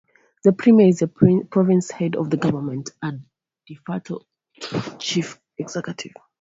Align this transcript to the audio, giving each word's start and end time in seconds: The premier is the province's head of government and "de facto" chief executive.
The 0.43 0.51
premier 0.51 0.87
is 0.87 0.97
the 0.97 1.45
province's 1.51 1.91
head 1.91 2.15
of 2.15 2.31
government 2.31 2.89
and 3.03 3.21
"de 3.67 3.75
facto" 3.85 4.21
chief 4.97 5.39
executive. 5.59 6.13